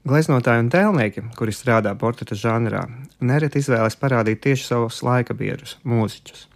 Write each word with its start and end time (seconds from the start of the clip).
Gleznotāji 0.00 0.62
un 0.62 0.68
tēlnieki, 0.72 1.22
kuri 1.36 1.52
strādā 1.52 1.90
portreta 2.00 2.32
žanrā, 2.32 2.86
nereti 3.20 3.60
izvēlas 3.60 3.98
parādīt 4.00 4.40
tieši 4.46 4.64
savus 4.64 5.02
laika 5.04 5.36
biedrus, 5.36 5.74
mūziķus. 5.84 6.46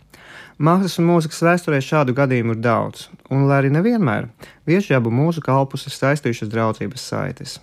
Mākslas 0.65 0.97
un 1.03 1.11
mūzikas 1.11 1.43
vēsturē 1.45 1.83
šādu 1.85 2.15
gadījumu 2.17 2.57
ir 2.57 2.63
daudz, 2.65 3.11
un, 3.29 3.45
lai 3.51 3.59
arī 3.61 3.75
nevienmēr, 3.75 4.31
bieži 4.65 4.97
abu 4.97 5.13
mūzu 5.13 5.45
kalpus 5.45 5.85
ir 5.91 5.93
saistījušas 5.93 6.53
draudzības 6.57 7.05
saites. 7.13 7.59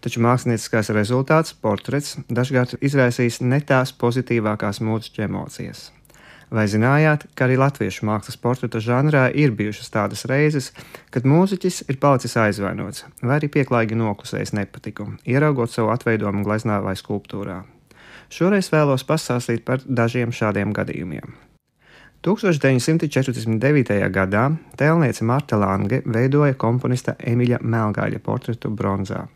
Taču 0.00 0.24
mākslinieckais 0.24 0.94
rezultāts, 0.96 1.52
portrets, 1.52 2.16
dažkārt 2.32 2.78
izraisīs 2.80 3.42
ne 3.44 3.60
tās 3.60 3.92
pozitīvākās 4.00 4.80
mūziķu 4.80 5.28
emocijas. 5.28 5.90
Vai 6.48 6.64
zinājāt, 6.70 7.26
ka 7.36 7.44
arī 7.44 7.58
latviešu 7.60 8.06
mākslas 8.08 8.38
portreta 8.40 8.80
žanrā 8.80 9.26
ir 9.36 9.52
bijušas 9.56 9.92
tādas 9.92 10.24
reizes, 10.30 10.70
kad 11.12 11.28
mūziķis 11.28 11.82
ir 11.92 11.98
palicis 12.00 12.38
aizvainots 12.40 13.04
vai 13.20 13.36
arī 13.36 13.50
pieklājīgi 13.52 13.98
noklusējis 14.00 14.54
nepatiku, 14.56 15.10
ieraugot 15.28 15.74
savu 15.74 15.92
atveidojumu 15.92 16.46
gleznā 16.48 16.80
vai 16.84 16.96
skulptūrā? 16.96 17.60
Šoreiz 18.32 18.72
vēlos 18.72 19.04
pastāstīt 19.08 19.64
par 19.68 19.84
dažiem 19.84 20.32
šādiem 20.32 20.72
gadījumiem. 20.76 21.36
1949. 22.24 23.94
gadā 24.10 24.48
tēlniece 24.76 25.24
Marta 25.24 25.56
Lange 25.60 26.00
veidoja 26.04 26.56
komponista 26.58 27.14
Emīļa 27.20 27.60
Melngaļa 27.62 28.24
portretu 28.24 28.72
bronzā. 28.74 29.28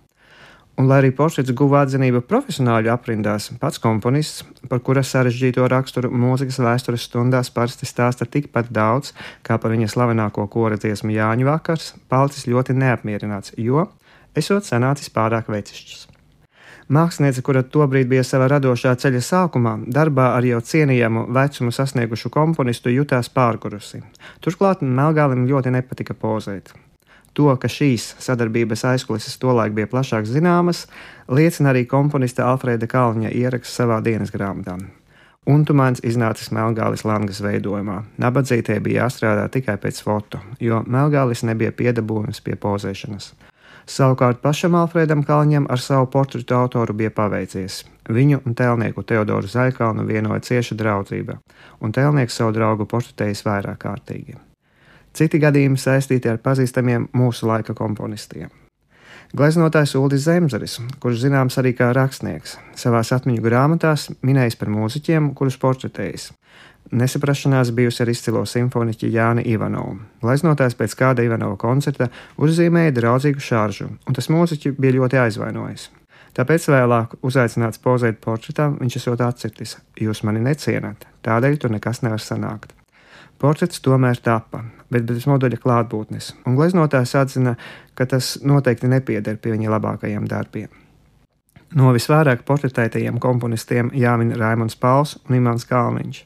Un, 0.80 0.86
lai 0.88 1.02
arī 1.02 1.10
portrets 1.12 1.52
guva 1.52 1.82
atzinību 1.84 2.22
profesionāļu 2.24 2.88
aprindās, 2.94 3.50
pats 3.60 3.80
komponists, 3.82 4.46
par 4.70 4.80
kura 4.80 5.02
sarežģīto 5.04 5.66
raksturu 5.68 6.08
mūzikas 6.08 6.62
vēstures 6.64 7.04
stundās 7.08 7.52
parasti 7.52 7.88
stāsta 7.88 8.24
tikpat 8.24 8.70
daudz, 8.72 9.12
kā 9.44 9.58
par 9.60 9.74
viņa 9.74 9.90
slavenāko 9.92 10.46
kora 10.52 10.80
dziesmu 10.80 11.12
Jāņu 11.12 11.50
vakars, 11.50 11.92
palicis 12.08 12.48
ļoti 12.48 12.78
neapmierināts, 12.80 13.52
jo 13.60 13.84
esot 14.34 14.64
sanācis 14.64 15.12
pārāk 15.12 15.52
vecišķis. 15.52 16.06
Māksliniece, 16.92 17.44
kura 17.46 17.62
tobrīd 17.62 18.08
bija 18.10 18.24
savā 18.26 18.48
radošā 18.52 18.94
ceļa 19.00 19.20
sākumā, 19.24 19.74
darbā 19.96 20.32
ar 20.36 20.44
jau 20.48 20.60
cienījamu 20.72 21.28
vecumu 21.36 21.72
sasniegušu 21.72 22.32
komponistu 22.32 22.92
jutās 22.92 23.30
pārgurusi. 23.32 24.02
Turklāt 24.44 24.82
Melgālim 24.82 25.46
ļoti 25.48 25.72
nepatika 25.76 26.16
pozēt. 26.16 26.74
To, 27.32 27.48
ka 27.56 27.68
šīs 27.68 28.10
sadarbības 28.20 28.84
aizkulises 28.90 29.38
tolaik 29.40 29.72
bija 29.76 29.88
plašāk 29.88 30.26
zināmas, 30.28 30.84
liecina 31.32 31.70
arī 31.72 31.86
komponista 31.88 32.50
Alfrēda 32.50 32.88
Kalniņa 32.90 33.30
ieraksts 33.32 33.78
savā 33.80 34.02
dienas 34.04 34.34
grāmatā. 34.34 34.76
Un 35.48 35.64
tumāns 35.66 36.02
iznācis 36.06 36.52
Melngālis 36.54 37.06
Langas 37.08 37.40
veidojumā. 37.42 38.02
Nabadzītie 38.22 38.76
bija 38.84 39.06
jāstrādā 39.06 39.48
tikai 39.50 39.78
pēc 39.80 40.02
foto, 40.04 40.42
jo 40.60 40.84
Melngālis 40.86 41.42
nebija 41.48 41.72
piedabūnis 41.74 42.44
pie 42.44 42.54
pozēšanas. 42.54 43.32
Savukārt 43.88 44.38
pašam 44.44 44.76
Alfredam 44.78 45.24
Kalņam 45.26 45.66
ar 45.72 45.80
savu 45.82 46.06
portretu 46.12 46.54
autoru 46.54 46.94
bija 46.94 47.10
paveicies. 47.10 47.80
Viņu 48.12 48.44
un 48.46 48.54
tēlnieku 48.54 49.02
Teodoru 49.02 49.50
Zaļkalnu 49.50 50.06
vienoja 50.06 50.44
cieša 50.52 50.78
draudzība, 50.78 51.40
un 51.80 51.96
tēlnieks 51.96 52.38
savu 52.38 52.54
draugu 52.54 52.86
portretējis 52.86 53.46
vairāk 53.48 53.82
kārtīgi. 53.82 54.38
Citi 55.12 55.40
gadījumi 55.42 55.76
saistīti 55.76 56.30
ar 56.30 56.40
pazīstamiem 56.40 57.10
mūsu 57.16 57.48
laika 57.48 57.74
komponistiem. 57.76 58.50
Gleznotājs 59.32 59.94
Uldis 59.96 60.26
Zemzeris, 60.26 60.74
kurš 61.00 61.22
zināms 61.22 61.56
arī 61.60 61.70
kā 61.76 61.86
rakstnieks, 61.96 62.58
savās 62.76 63.14
atmiņu 63.16 63.44
grāmatās 63.44 64.10
minējis 64.20 64.58
par 64.60 64.68
mūziķiem, 64.72 65.30
kurus 65.36 65.56
portretējis. 65.60 66.26
Nesaprašanās 66.92 67.70
bijusi 67.72 68.02
ar 68.04 68.10
izcilo 68.12 68.42
simfoniķi 68.44 69.08
Jāni 69.14 69.46
Ivanovu. 69.48 70.02
Gleznotājs 70.20 70.76
pēc 70.76 70.96
kāda 71.00 71.24
Ivanova 71.24 71.56
koncerta 71.56 72.10
uzzīmēja 72.36 72.92
draudzīgu 72.98 73.40
šāržu, 73.40 73.88
un 74.04 74.18
tas 74.18 74.28
mūziķi 74.32 74.74
bija 74.76 74.98
ļoti 74.98 75.22
aizvainojis. 75.22 75.88
Tāpēc 76.36 76.68
vēlāk, 76.72 77.16
uzaicināts 77.24 77.80
pozēt 77.80 78.20
portretā, 78.20 78.68
viņš 78.76 79.00
esot 79.00 79.24
atcirtis: 79.24 79.78
Jūs 80.00 80.24
mani 80.28 80.44
necienat, 80.44 81.08
tādēļ 81.24 81.58
tur 81.60 81.72
nekas 81.72 82.04
nevar 82.04 82.20
sanākt. 82.20 82.76
Portrets 83.42 83.80
tomēr 83.82 84.20
tapa, 84.22 84.60
bet 84.94 85.02
bez 85.08 85.24
modeļa 85.26 85.58
klātbūtnes, 85.64 86.28
un 86.46 86.54
gleznotājs 86.54 87.16
atzina, 87.18 87.56
ka 87.98 88.06
tas 88.06 88.36
noteikti 88.46 88.86
nepieder 88.86 89.40
pie 89.42 89.56
viņa 89.56 89.72
labākajiem 89.72 90.28
darbiem. 90.30 90.68
No 91.74 91.90
visvairāk 91.96 92.44
portretētajiem 92.46 93.18
komponistiem 93.18 93.90
jāmin 93.98 94.36
Raimons 94.38 94.78
Pauls 94.78 95.16
un 95.26 95.40
Imants 95.40 95.66
Kalniņš. 95.66 96.20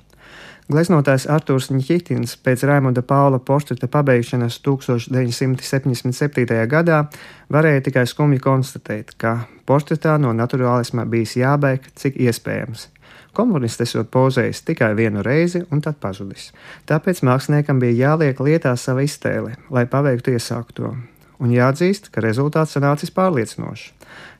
Gleznotājs 0.66 1.28
Arthurs 1.31 1.69
Nikitins 1.71 2.34
pēc 2.43 2.65
Raimonda 2.66 3.05
Paula 3.06 3.38
portreta 3.38 3.87
pabeigšanas 3.88 4.59
1977. 4.66 6.66
gadā 6.69 7.05
varēja 7.49 7.84
tikai 7.87 8.03
skumji 8.10 8.43
konstatēt, 8.43 9.15
ka 9.16 9.47
portretā 9.65 10.19
no 10.19 10.34
naturālisma 10.34 11.06
bijis 11.09 11.37
jābeig 11.38 11.87
cik 11.94 12.19
iespējams, 12.26 12.88
Komunists 13.37 13.84
esot 13.84 14.09
pozējis 14.12 14.62
tikai 14.69 14.94
vienu 14.97 15.22
reizi 15.22 15.65
un 15.71 15.82
tad 15.84 15.99
pazudis. 16.00 16.50
Tāpēc 16.88 17.21
māksliniekam 17.27 17.82
bija 17.82 18.10
jāliek 18.10 18.41
lietā 18.41 18.72
sava 18.81 19.04
iztēle, 19.04 19.56
lai 19.71 19.84
paveiktu 19.91 20.37
iesākto. 20.37 20.94
Un 21.37 21.53
jāatzīst, 21.53 22.09
ka 22.12 22.25
rezultāts 22.25 22.72
sanācis 22.76 23.12
pārliecinošs. 23.12 23.93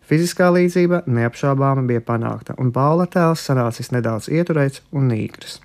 Fiziskā 0.07 0.49
līdzība 0.55 1.03
neapšaubāma 1.11 1.83
bija 1.89 2.01
panākta, 2.01 2.55
un 2.63 2.71
Paula 2.73 3.09
tēls 3.11 3.43
sanācis 3.49 3.91
nedaudz 3.91 4.31
ieturēts 4.31 4.85
un 4.95 5.11
nīgrs. 5.11 5.59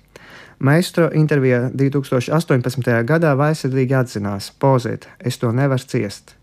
Maestro 0.62 1.08
intervijā 1.14 1.70
2018. 1.74 2.90
gadā 3.06 3.32
vaisirdīgi 3.38 3.96
atzinās: 3.98 4.52
Pozēt, 4.62 5.08
es 5.18 5.38
to 5.38 5.50
nevaru 5.54 5.88
ciest. 5.94 6.36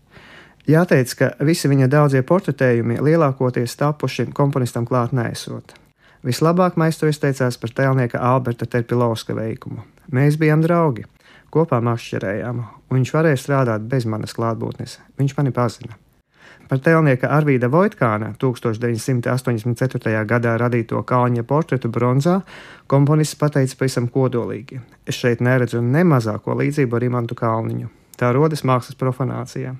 Jāteic, 0.68 1.14
ka 1.16 1.30
visi 1.44 1.70
viņa 1.72 1.88
daudzie 1.88 2.20
portretējumi 2.26 3.00
lielākoties 3.00 3.78
tapuši 3.80 4.28
komponistam 4.36 4.84
klāt 4.88 5.14
nesot. 5.16 5.72
Vislabāk 6.20 6.74
maistro 6.76 7.08
izteicās 7.08 7.56
par 7.56 7.70
tēlnieka 7.72 8.20
Alberta 8.20 8.66
Terpilovska 8.68 9.32
veikumu. 9.32 9.86
Mēs 10.12 10.36
bijām 10.36 10.60
draugi, 10.60 11.06
kopā 11.48 11.78
makšķerējām, 11.80 12.58
un 12.60 12.98
viņš 12.98 13.12
varēja 13.14 13.38
strādāt 13.40 13.86
bez 13.88 14.04
manas 14.04 14.36
klātbūtnes. 14.36 14.98
Viņš 15.16 15.36
mani 15.38 15.52
pazina. 15.56 15.96
Par 16.68 16.78
tēlnieka 16.84 17.30
Arvīda 17.32 17.70
Voitkāna 17.72 18.34
1984. 18.38 20.12
gadā 20.28 20.52
radīto 20.60 21.00
Kalņa 21.02 21.42
portretu 21.48 21.88
bronzā 21.90 22.42
komponists 22.86 23.38
pateica 23.40 23.78
pavisam 23.80 24.06
kodolīgi: 24.12 24.78
Es 25.08 25.16
šeit 25.16 25.40
neredzu 25.40 25.80
ne 25.80 26.04
mazāko 26.04 26.54
līdzību 26.60 27.00
ar 27.00 27.06
Imantu 27.08 27.34
Kalniņu. 27.34 27.88
Tā 28.20 28.34
rodas 28.36 28.62
mākslas 28.62 29.00
profanācijā. 29.00 29.72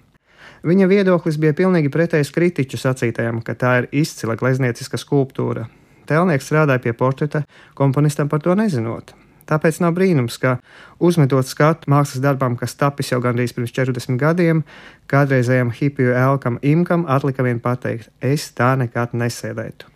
Viņa 0.64 0.88
viedoklis 0.88 1.36
bija 1.36 1.52
pilnīgi 1.52 1.92
pretējs 1.92 2.32
kritiķu 2.32 2.80
sacītajam, 2.80 3.42
ka 3.44 3.54
tā 3.54 3.76
ir 3.82 3.88
izcila 4.02 4.34
gleznieciska 4.40 4.98
skulptūra, 4.98 5.68
Tēlnieks 6.08 6.48
strādāja 6.48 6.84
pie 6.84 6.94
portreta, 6.96 7.44
komponistam 7.74 8.28
par 8.28 8.40
to 8.44 8.54
nezinot. 8.56 9.12
Tāpēc 9.50 9.80
nav 9.82 9.96
brīnums, 9.96 10.38
ka 10.38 10.58
uzmetot 11.02 11.48
skatu 11.48 11.90
mākslas 11.90 12.22
darbam, 12.22 12.54
kas 12.56 12.76
tapis 12.78 13.10
jau 13.10 13.18
gandrīz 13.24 13.54
pirms 13.56 13.74
40 13.74 14.20
gadiem, 14.20 14.64
kādreizējam 15.10 15.72
hipiju 15.74 16.14
Elkam 16.14 16.60
Imkam 16.62 17.06
atlika 17.10 17.42
vien 17.46 17.58
pateikt: 17.62 18.12
Es 18.22 18.52
tā 18.54 18.76
nekad 18.78 19.16
nesēdētu. 19.16 19.90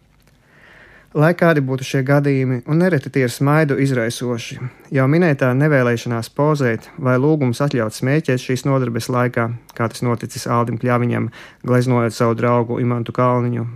Lai 1.15 1.31
kādi 1.38 1.62
būtu 1.62 1.87
šie 1.87 2.00
gadījumi, 2.03 2.65
un 2.66 2.81
nereti 2.82 3.12
tie 3.15 3.28
ir 3.28 3.31
smaidu 3.31 3.76
izraisoši, 3.78 4.56
jau 4.97 5.04
minētā 5.06 5.53
nevēlēšanās 5.54 6.32
pozēt 6.34 6.88
vai 6.98 7.15
lūgums 7.22 7.62
atļaut 7.62 7.94
smēķēt 7.94 8.42
šīs 8.42 8.66
nodarbes 8.66 9.06
laikā, 9.15 9.44
kā 9.78 9.86
tas 9.92 10.03
noticis 10.03 10.48
Aldim 10.50 10.81
Kļaviņam, 10.82 11.31
gleznojot 11.62 12.19
savu 12.19 12.34
draugu 12.41 12.81
Imantu 12.82 13.15
Kalniņu, 13.15 13.69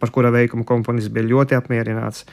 par 0.00 0.12
kura 0.14 0.30
veikumu 0.34 0.64
komponists 0.68 1.12
bija 1.12 1.28
ļoti 1.30 1.58
apmierināts. 1.58 2.24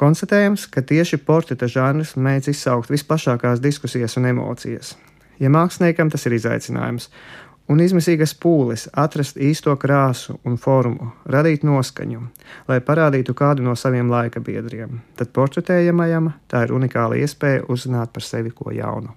Konstatējams, 0.00 0.66
ka 0.72 0.82
tieši 0.82 1.20
portreta 1.22 1.68
žanrs 1.70 2.16
mēdz 2.16 2.50
izsaukt 2.52 2.90
visplašākās 2.90 3.62
diskusijas 3.62 4.16
un 4.18 4.26
emocijas. 4.32 4.96
Ja 5.40 5.50
māksliniekam 5.52 6.10
tas 6.12 6.26
ir 6.26 6.36
izaicinājums, 6.36 7.08
un 7.70 7.80
izmisīgas 7.82 8.34
pūles 8.38 8.88
atrast 8.98 9.38
īsto 9.40 9.74
krāsu 9.80 10.36
un 10.48 10.58
formu, 10.60 11.12
radīt 11.24 11.64
noskaņu, 11.66 12.26
lai 12.68 12.80
parādītu 12.84 13.34
kādu 13.38 13.64
no 13.66 13.76
saviem 13.78 14.10
laika 14.12 14.42
biedriem, 14.44 15.00
tad 15.16 15.32
portretējamajam 15.36 16.32
tā 16.50 16.66
ir 16.66 16.76
unikāla 16.76 17.20
iespēja 17.22 17.66
uzzināt 17.72 18.12
par 18.12 18.26
sevi 18.26 18.52
ko 18.54 18.74
jaunu. 18.74 19.14